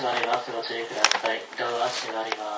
[0.00, 0.50] 足割ります。
[0.50, 1.42] ご注意ください。
[1.58, 2.49] 両足割ります。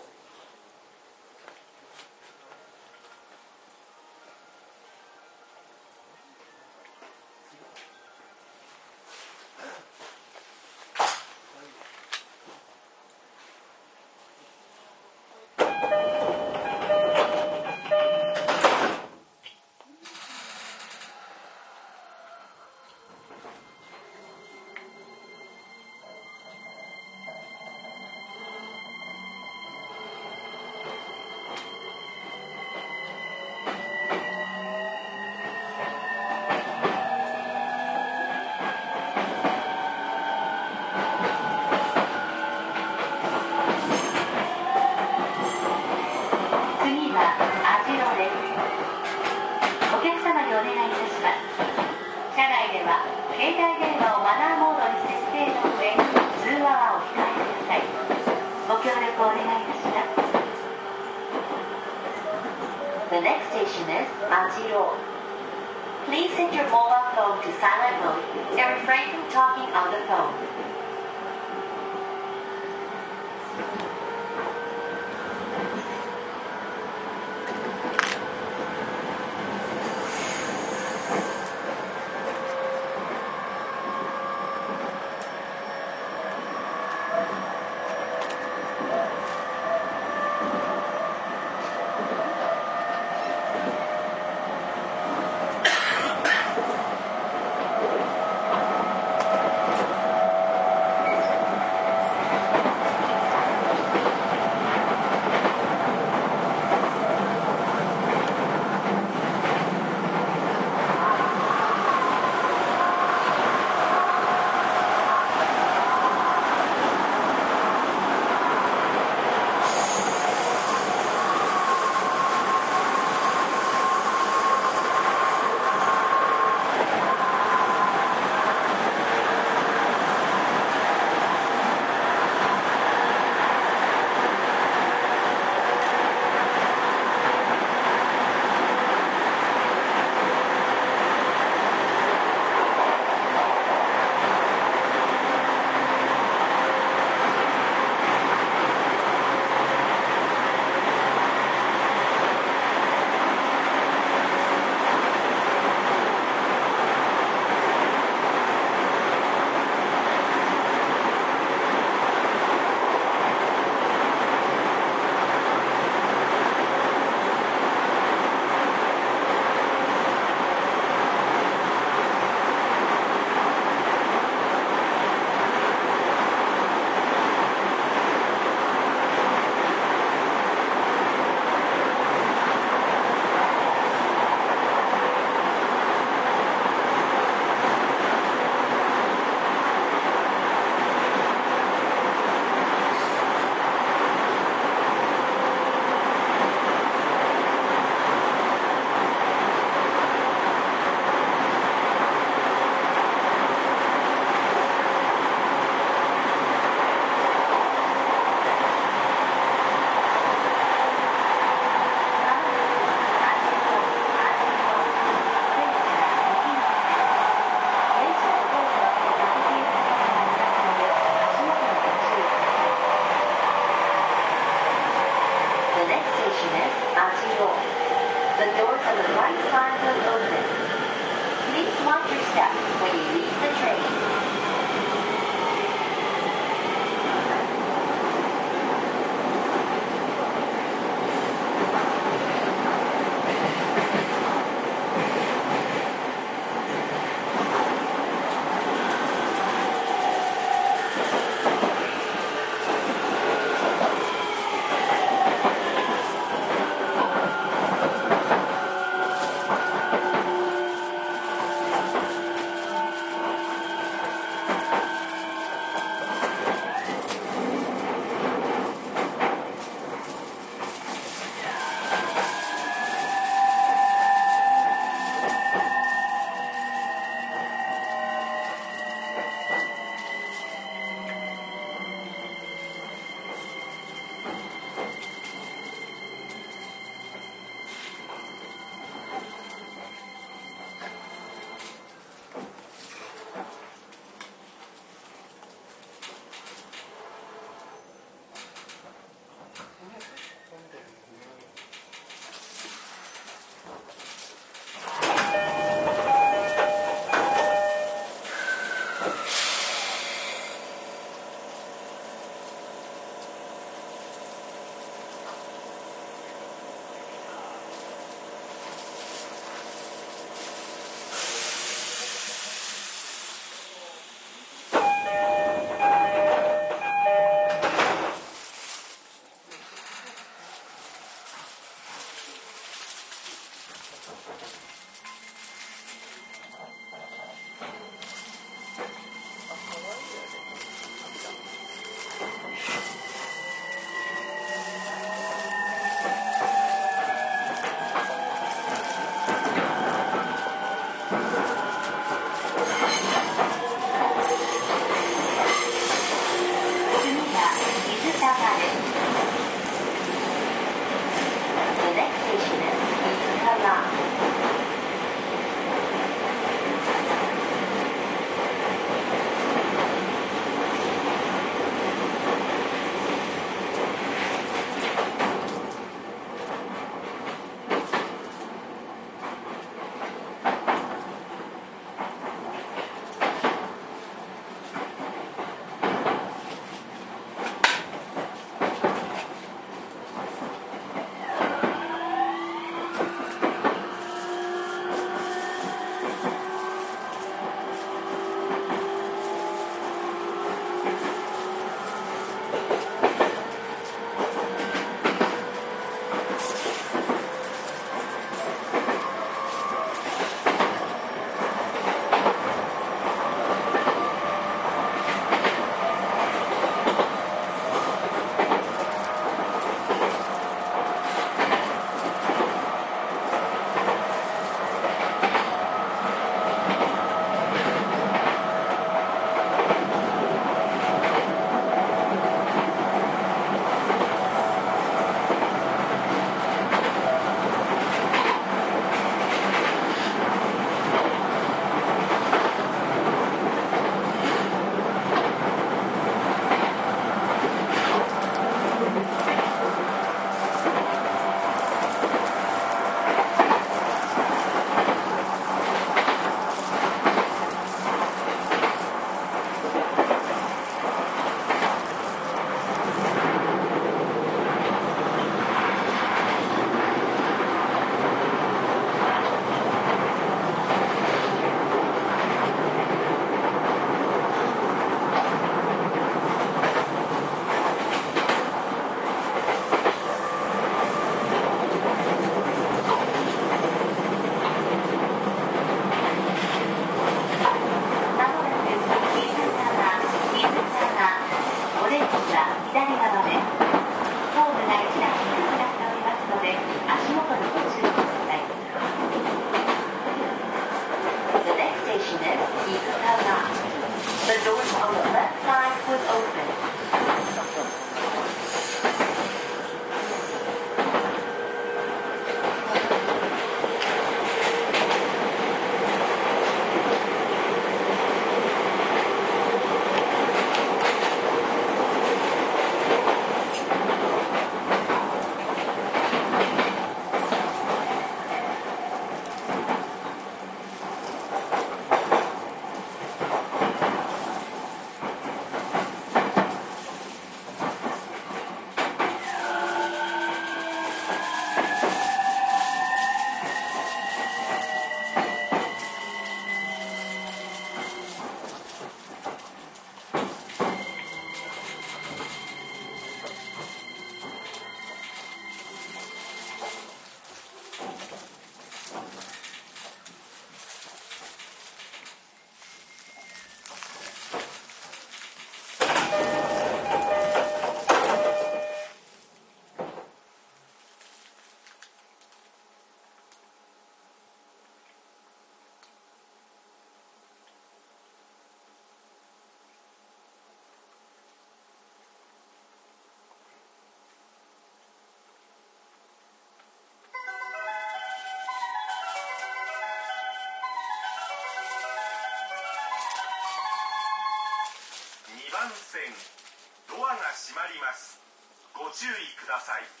[599.51, 600.00] ださい。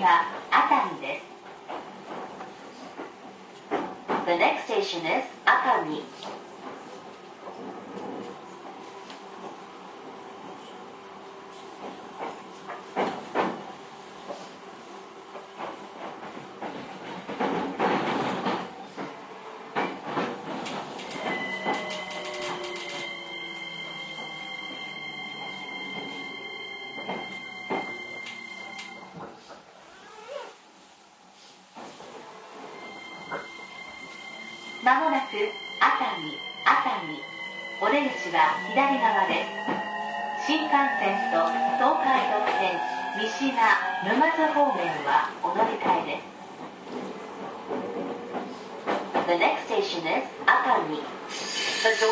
[0.00, 1.26] は熱海です
[4.24, 5.29] The next station is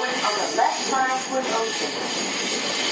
[0.10, 1.92] The on the left side will open.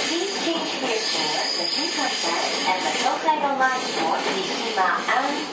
[0.06, 2.38] Please change here for the Shinkansen
[2.69, 5.46] and the Tokaido line for Mishima and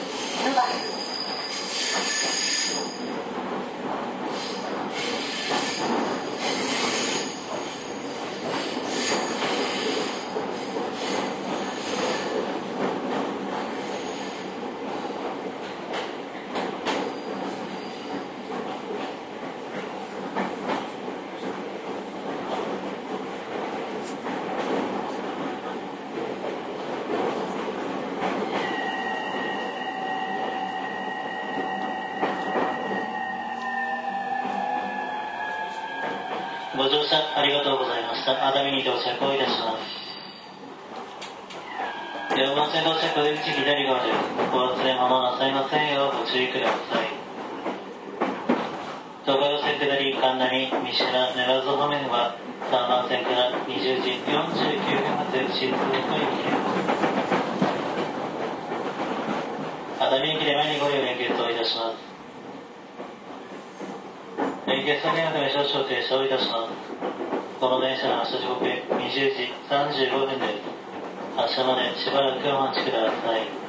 [37.15, 38.35] ありがとうございました。
[38.47, 40.05] 熱海に到着をいたします。
[42.35, 44.19] 4番線到着出口左側です。
[44.51, 47.07] ご発電間もなさいませんようご注意ください。
[49.23, 52.35] 東海道線下り神奈三島沼津方面は
[52.69, 54.35] 3番線から20時49
[54.99, 56.75] 分発新通と行きます。
[60.03, 61.97] 熱海駅で前にご利用連結をいたします。
[64.67, 66.64] 連結作業のため少々停車をいたします。
[67.65, 70.61] この電車の発車時刻20時35分です。
[71.35, 73.64] 発車までしばらくお待ちください。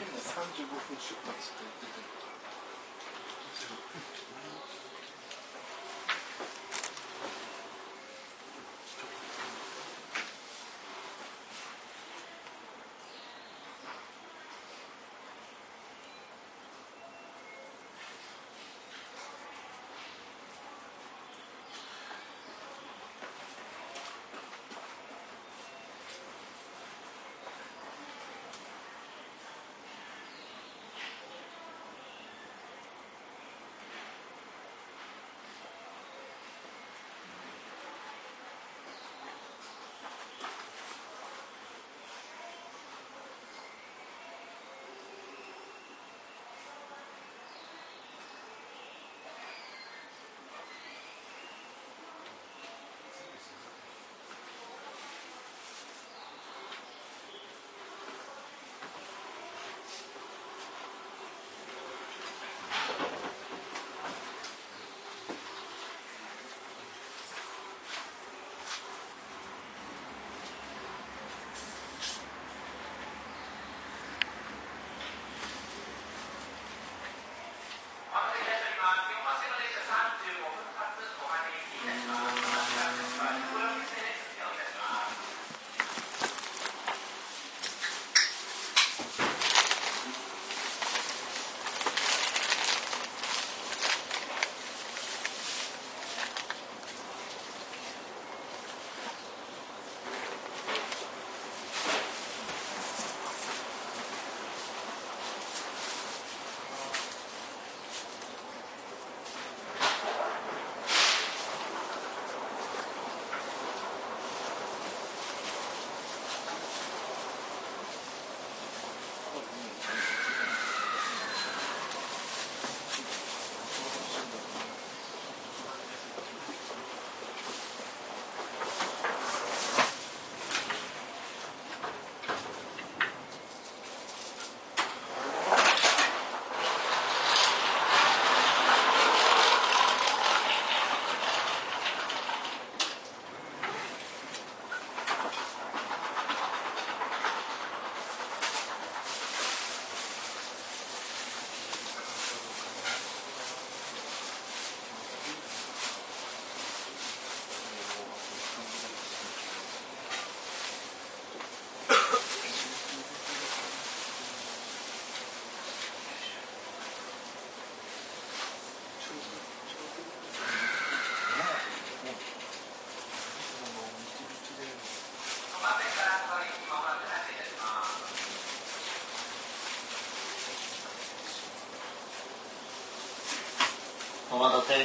[0.00, 2.09] 35分出発って言ってて。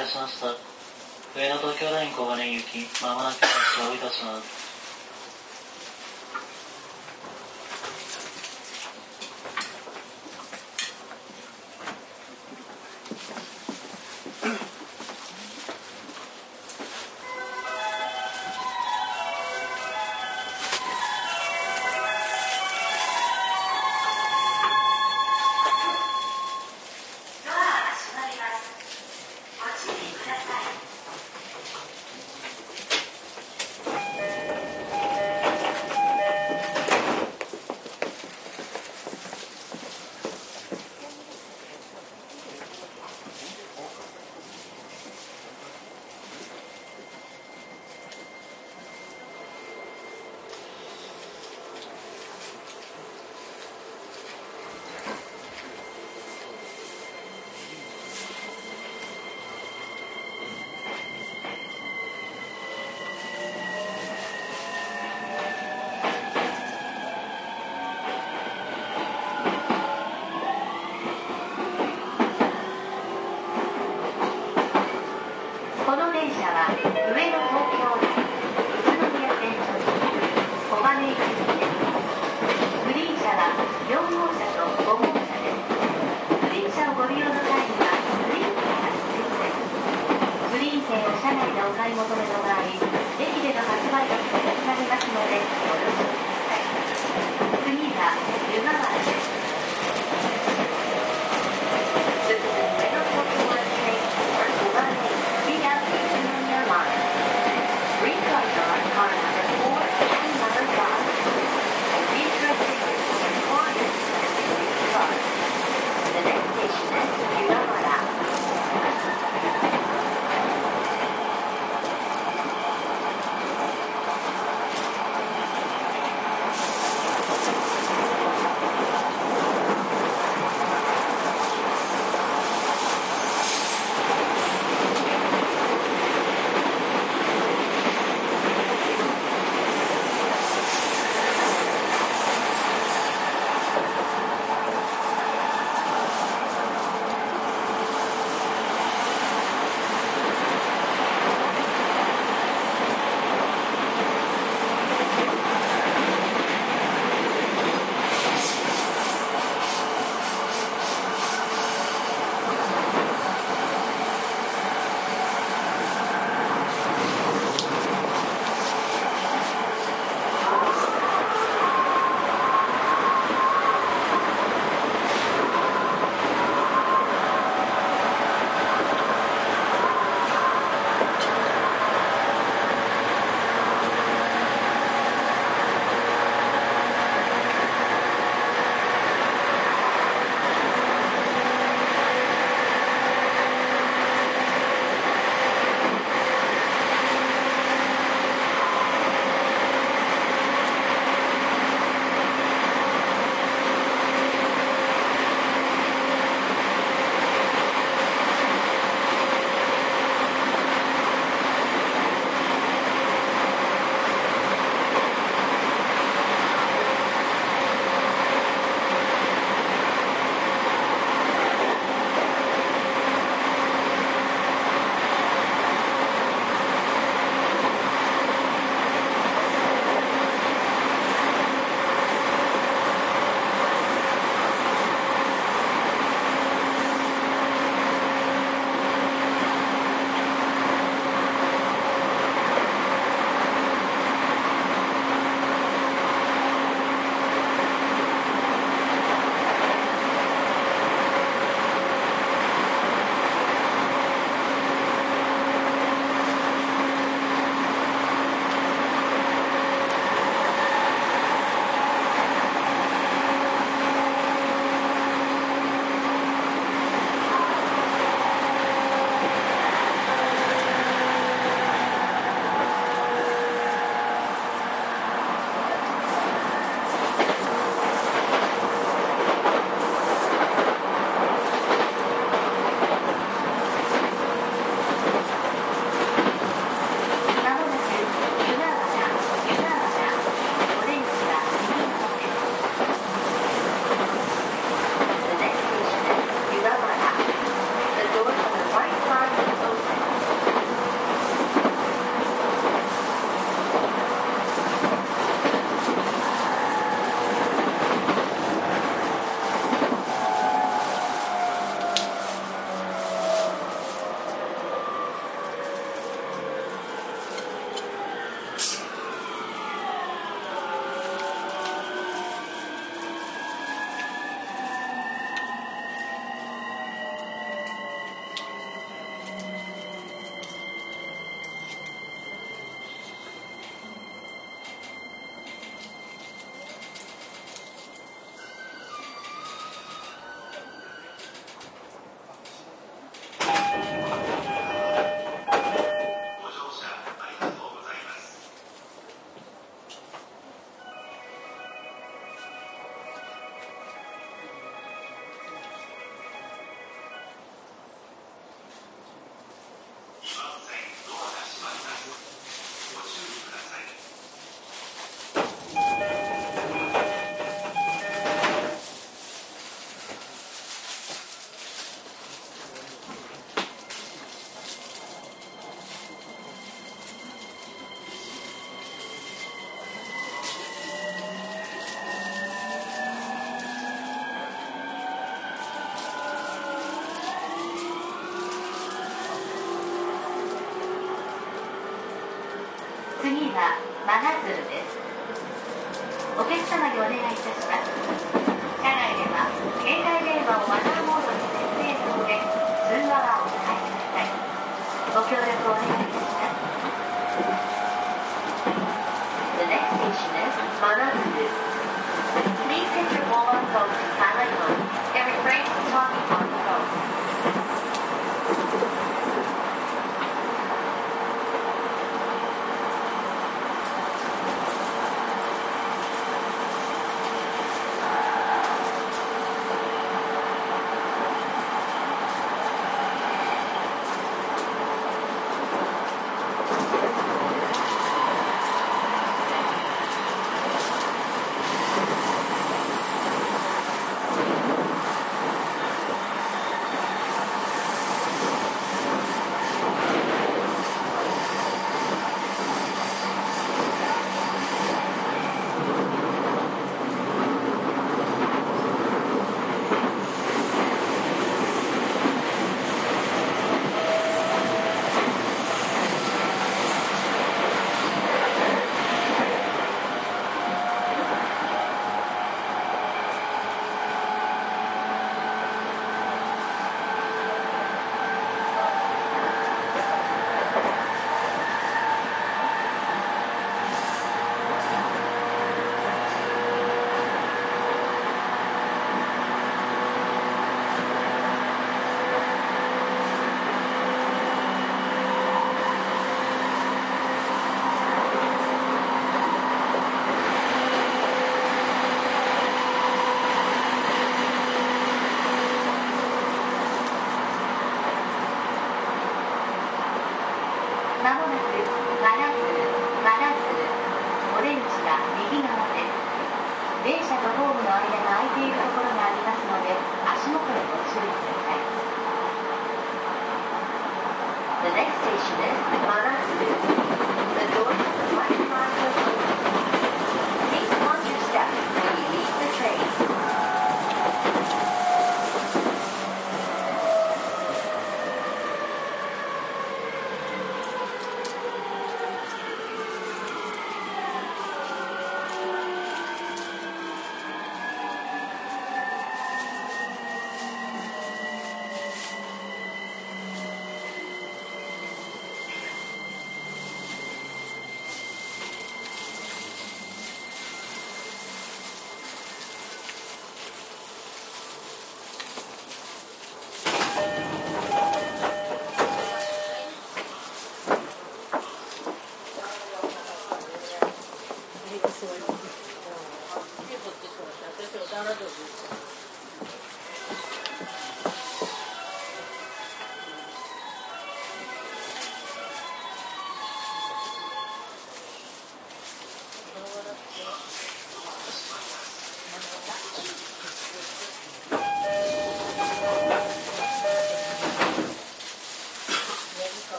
[0.00, 0.46] いたしました。
[1.38, 4.59] 上野東京ライン小金行き、まもなく発車をいたします。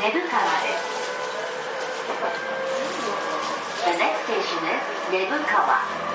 [0.00, 0.80] 根府川です
[3.84, 4.80] The next station is
[5.12, 6.09] 根府川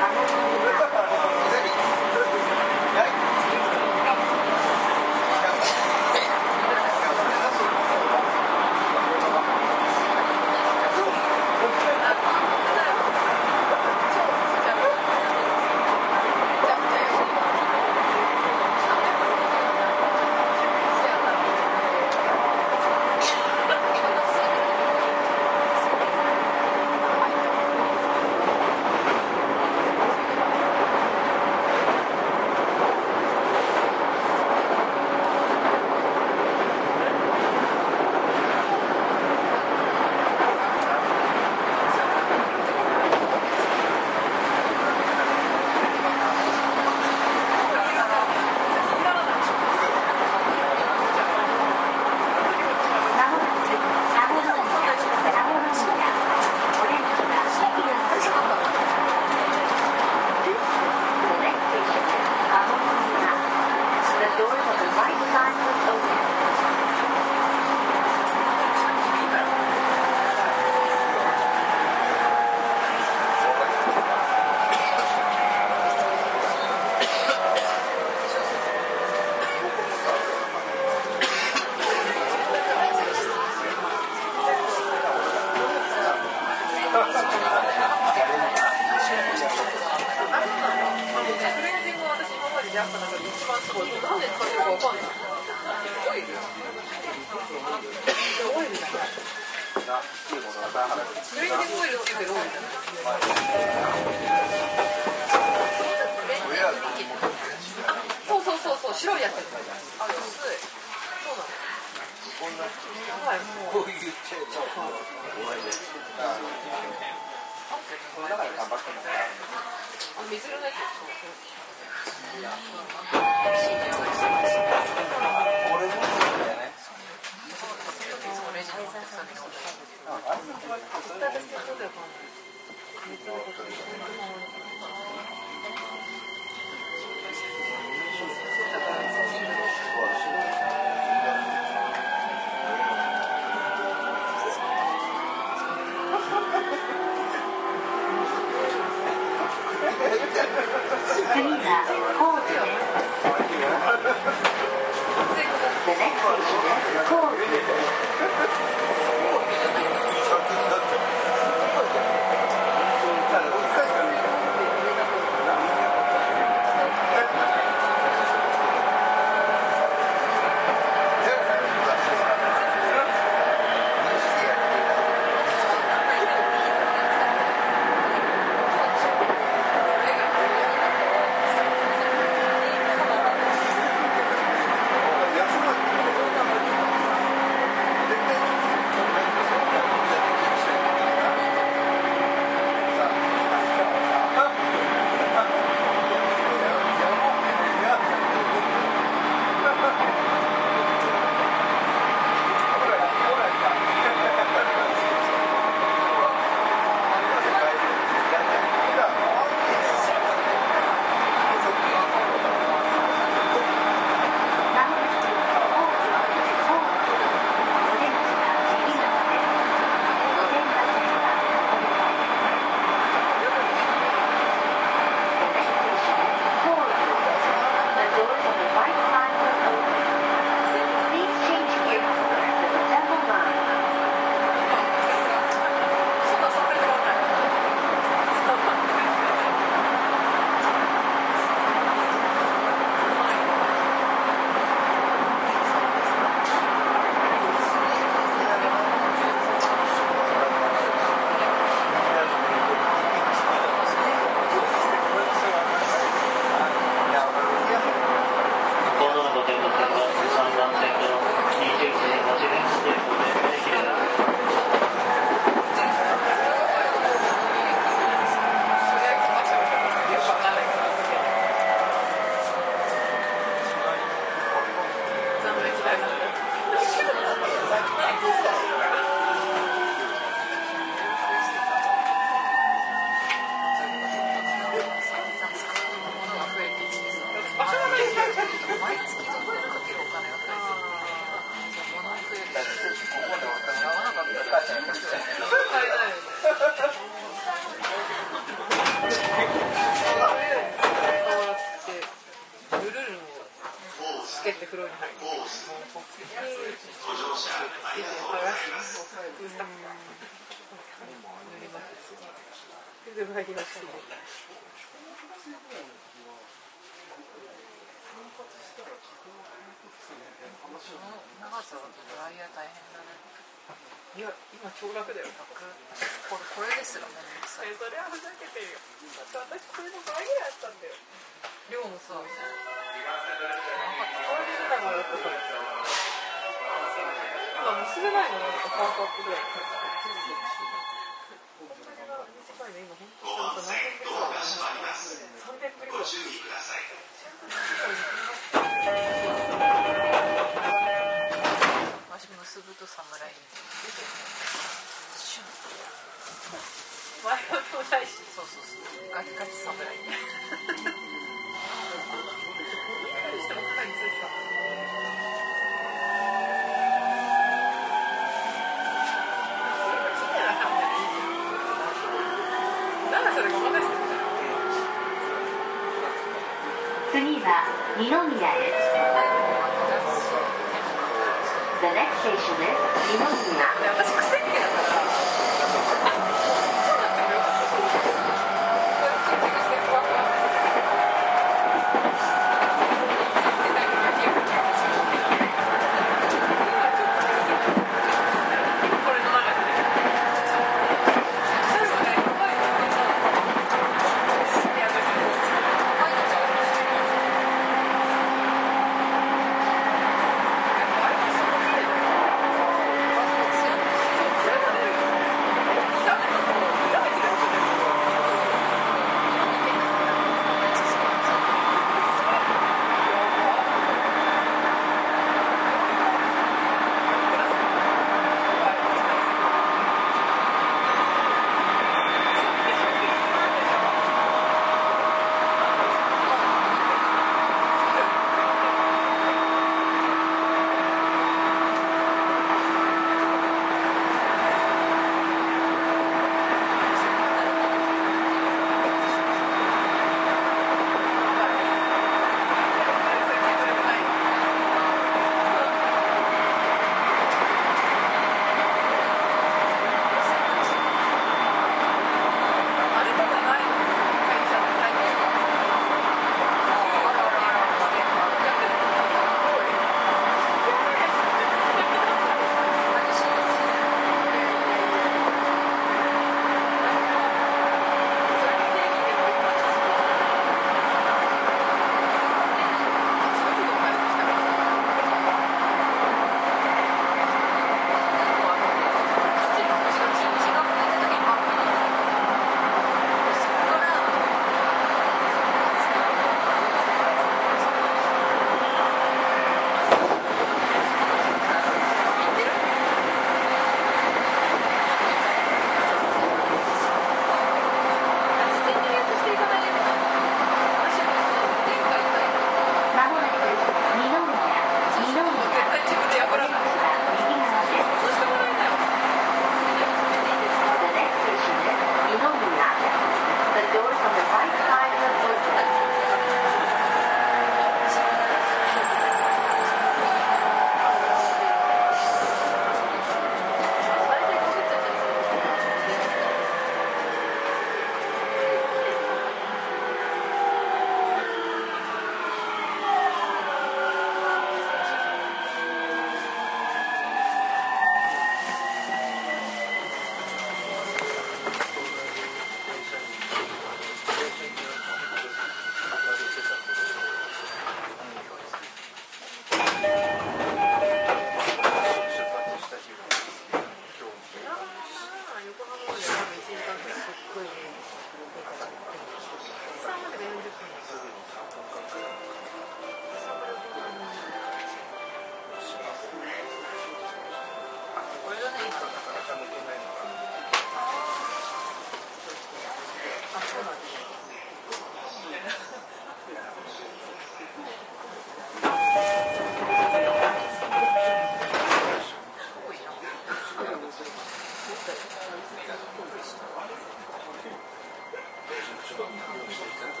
[598.96, 600.00] 人は、日本の人みたいなこ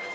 [0.00, 0.05] と。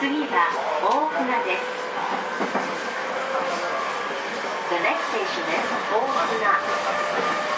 [0.00, 1.62] 次は大船です。
[4.70, 5.98] The next station is 大
[6.28, 7.57] 船。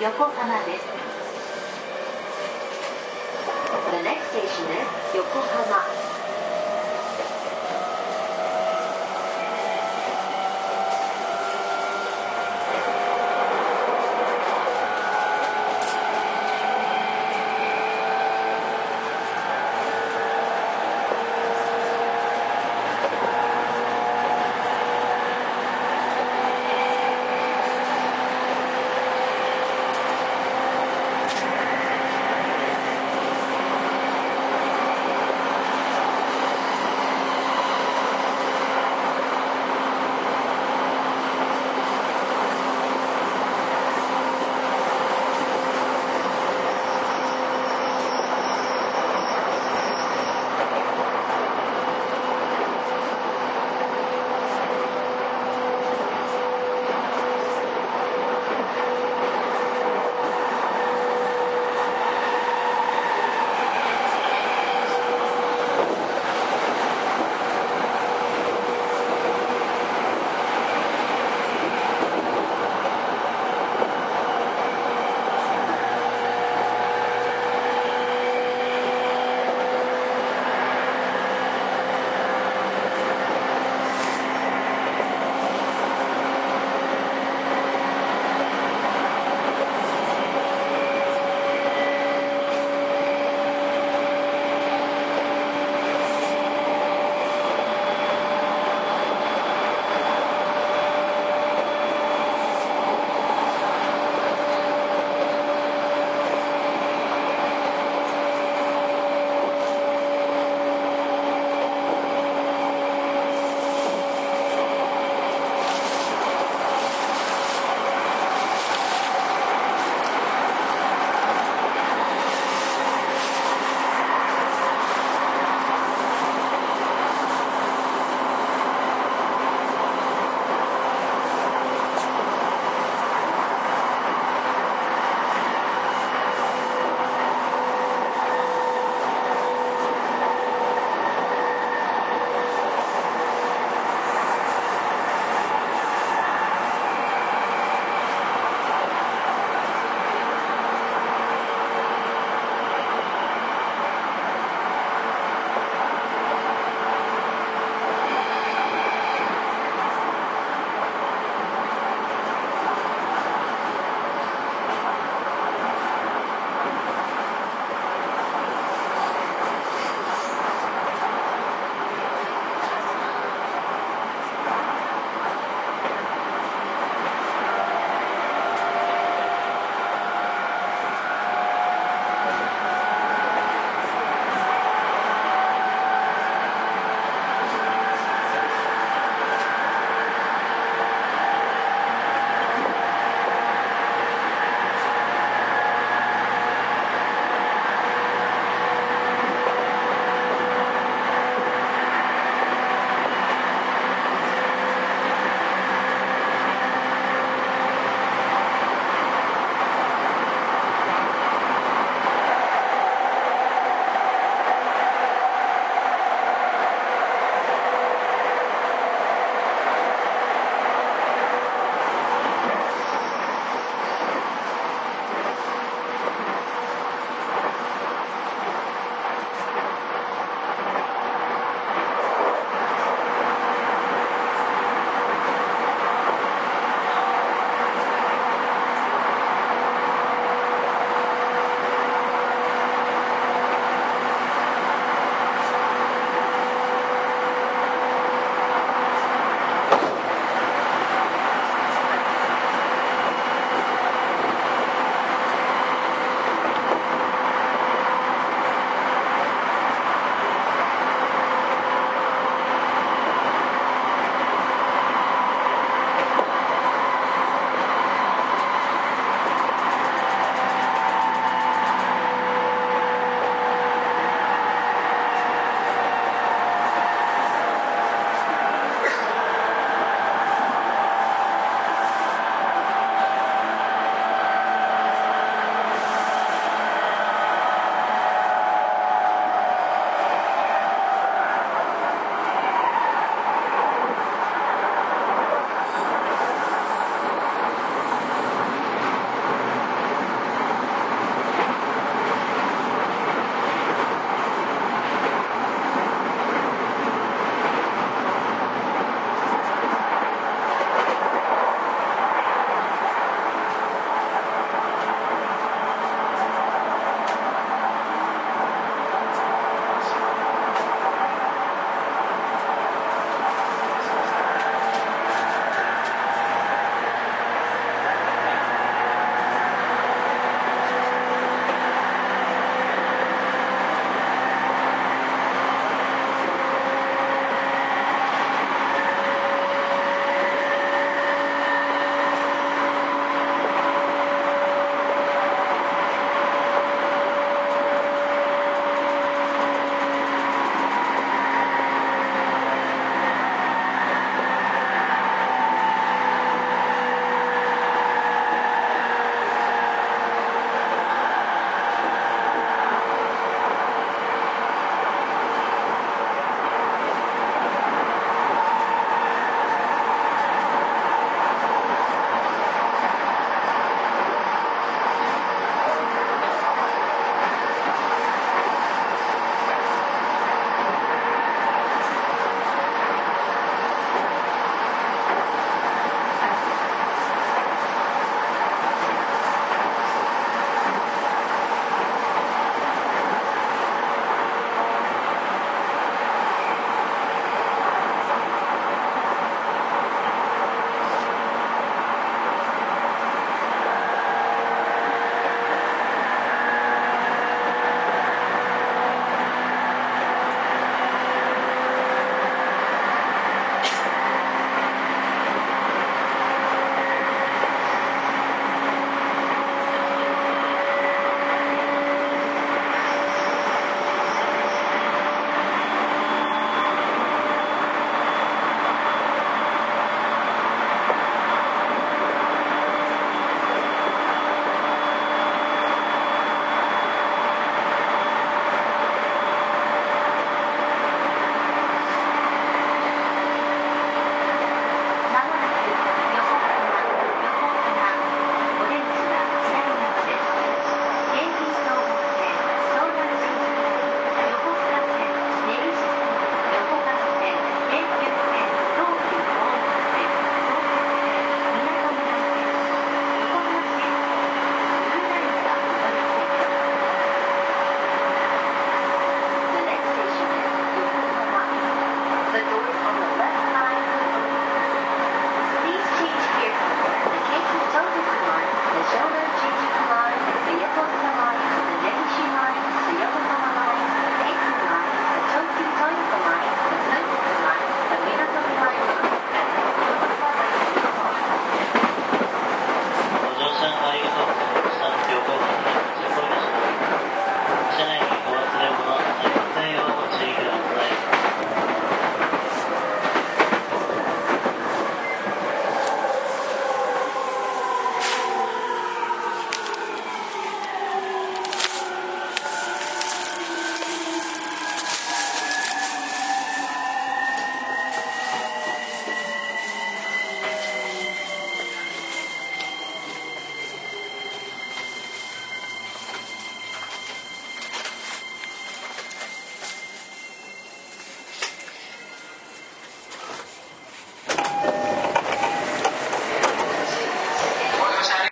[0.00, 0.57] 横浜